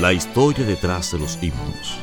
La 0.00 0.12
historia 0.12 0.64
detrás 0.64 1.10
de 1.10 1.18
los 1.18 1.36
himnos. 1.42 1.98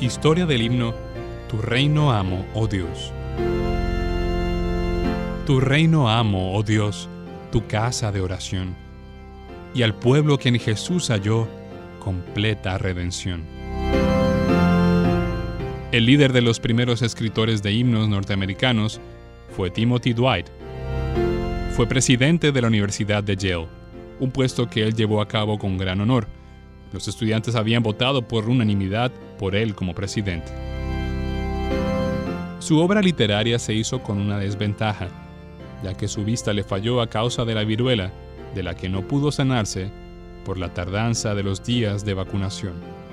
Historia 0.00 0.44
del 0.44 0.60
himno 0.60 0.94
Tu 1.48 1.56
reino 1.62 2.12
amo, 2.12 2.44
oh 2.52 2.66
Dios. 2.66 3.10
Tu 5.46 5.60
reino 5.60 6.10
amo, 6.10 6.54
oh 6.54 6.62
Dios, 6.62 7.08
tu 7.50 7.66
casa 7.66 8.12
de 8.12 8.20
oración, 8.20 8.76
y 9.74 9.82
al 9.82 9.94
pueblo 9.94 10.36
que 10.36 10.50
en 10.50 10.58
Jesús 10.60 11.08
halló 11.08 11.48
completa 12.00 12.76
redención. 12.76 13.53
El 15.94 16.06
líder 16.06 16.32
de 16.32 16.42
los 16.42 16.58
primeros 16.58 17.02
escritores 17.02 17.62
de 17.62 17.70
himnos 17.70 18.08
norteamericanos 18.08 19.00
fue 19.56 19.70
Timothy 19.70 20.12
Dwight. 20.12 20.48
Fue 21.76 21.86
presidente 21.86 22.50
de 22.50 22.60
la 22.60 22.66
Universidad 22.66 23.22
de 23.22 23.36
Yale, 23.36 23.68
un 24.18 24.32
puesto 24.32 24.68
que 24.68 24.82
él 24.82 24.94
llevó 24.96 25.22
a 25.22 25.28
cabo 25.28 25.56
con 25.56 25.78
gran 25.78 26.00
honor. 26.00 26.26
Los 26.92 27.06
estudiantes 27.06 27.54
habían 27.54 27.84
votado 27.84 28.26
por 28.26 28.48
unanimidad 28.48 29.12
por 29.38 29.54
él 29.54 29.76
como 29.76 29.94
presidente. 29.94 30.50
Su 32.58 32.80
obra 32.80 33.00
literaria 33.00 33.60
se 33.60 33.72
hizo 33.72 34.02
con 34.02 34.18
una 34.18 34.40
desventaja, 34.40 35.06
ya 35.84 35.94
que 35.94 36.08
su 36.08 36.24
vista 36.24 36.52
le 36.52 36.64
falló 36.64 37.02
a 37.02 37.08
causa 37.08 37.44
de 37.44 37.54
la 37.54 37.62
viruela, 37.62 38.10
de 38.52 38.64
la 38.64 38.74
que 38.74 38.88
no 38.88 39.06
pudo 39.06 39.30
sanarse 39.30 39.92
por 40.44 40.58
la 40.58 40.74
tardanza 40.74 41.36
de 41.36 41.44
los 41.44 41.62
días 41.62 42.04
de 42.04 42.14
vacunación. 42.14 43.03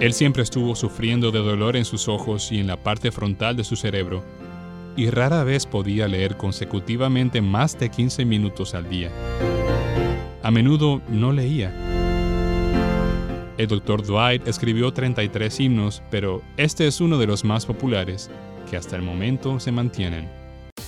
Él 0.00 0.14
siempre 0.14 0.42
estuvo 0.42 0.74
sufriendo 0.74 1.30
de 1.30 1.40
dolor 1.40 1.76
en 1.76 1.84
sus 1.84 2.08
ojos 2.08 2.50
y 2.52 2.58
en 2.58 2.66
la 2.66 2.78
parte 2.78 3.12
frontal 3.12 3.54
de 3.54 3.64
su 3.64 3.76
cerebro, 3.76 4.24
y 4.96 5.10
rara 5.10 5.44
vez 5.44 5.66
podía 5.66 6.08
leer 6.08 6.38
consecutivamente 6.38 7.42
más 7.42 7.78
de 7.78 7.90
15 7.90 8.24
minutos 8.24 8.74
al 8.74 8.88
día. 8.88 9.10
A 10.42 10.50
menudo 10.50 11.02
no 11.10 11.32
leía. 11.32 11.70
El 13.58 13.66
Dr. 13.68 14.06
Dwight 14.06 14.48
escribió 14.48 14.90
33 14.90 15.60
himnos, 15.60 16.02
pero 16.10 16.40
este 16.56 16.86
es 16.86 17.02
uno 17.02 17.18
de 17.18 17.26
los 17.26 17.44
más 17.44 17.66
populares, 17.66 18.30
que 18.70 18.78
hasta 18.78 18.96
el 18.96 19.02
momento 19.02 19.60
se 19.60 19.70
mantienen. 19.70 20.39